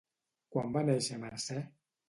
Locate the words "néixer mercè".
0.89-1.61